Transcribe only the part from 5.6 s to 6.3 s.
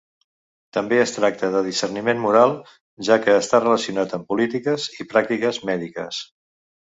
mèdiques.